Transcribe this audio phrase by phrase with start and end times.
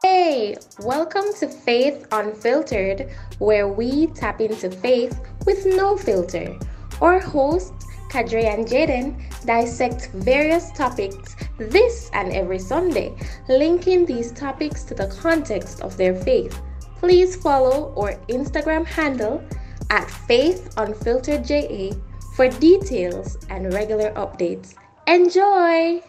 [0.00, 6.56] Hey, welcome to Faith Unfiltered, where we tap into faith with no filter.
[7.00, 13.12] Our hosts, Kadre and Jaden, dissect various topics this and every Sunday,
[13.48, 16.62] linking these topics to the context of their faith.
[17.00, 19.42] Please follow our Instagram handle
[19.90, 21.90] at Faith Unfiltered JA
[22.36, 24.74] for details and regular updates.
[25.08, 26.00] Enjoy!